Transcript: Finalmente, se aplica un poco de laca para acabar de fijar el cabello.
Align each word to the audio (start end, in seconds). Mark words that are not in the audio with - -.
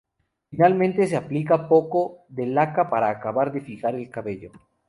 Finalmente, 0.49 1.05
se 1.05 1.15
aplica 1.15 1.53
un 1.57 1.67
poco 1.67 2.25
de 2.27 2.47
laca 2.47 2.89
para 2.89 3.07
acabar 3.11 3.51
de 3.51 3.61
fijar 3.61 3.93
el 3.93 4.09
cabello. 4.09 4.51